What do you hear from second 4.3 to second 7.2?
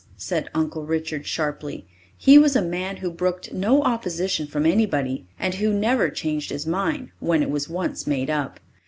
from anybody, and who never changed his mind